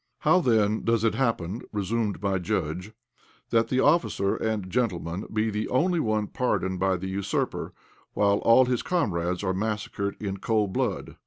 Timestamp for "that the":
3.51-3.81